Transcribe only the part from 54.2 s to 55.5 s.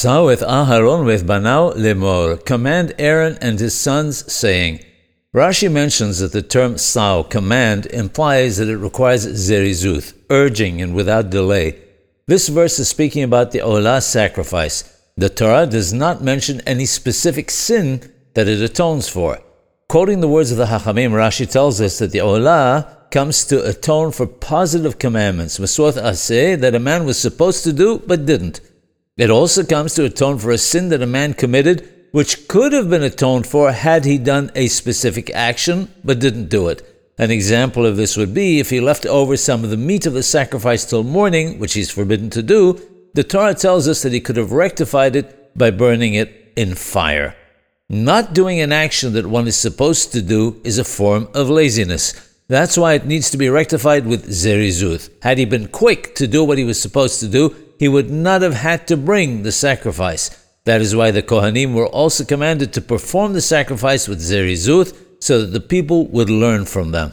zerizut. Had he